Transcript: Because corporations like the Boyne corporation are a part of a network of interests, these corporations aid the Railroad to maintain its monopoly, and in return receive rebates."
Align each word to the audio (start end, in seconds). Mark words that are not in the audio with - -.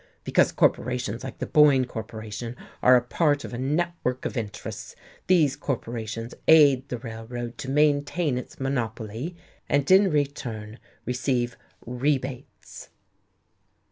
Because 0.23 0.51
corporations 0.51 1.23
like 1.23 1.37
the 1.37 1.45
Boyne 1.45 1.85
corporation 1.85 2.55
are 2.81 2.95
a 2.95 3.03
part 3.03 3.43
of 3.43 3.53
a 3.53 3.59
network 3.59 4.25
of 4.25 4.35
interests, 4.35 4.95
these 5.27 5.55
corporations 5.55 6.33
aid 6.47 6.89
the 6.89 6.97
Railroad 6.97 7.55
to 7.59 7.69
maintain 7.69 8.35
its 8.35 8.59
monopoly, 8.59 9.35
and 9.69 9.91
in 9.91 10.09
return 10.09 10.79
receive 11.05 11.55
rebates." 11.85 12.89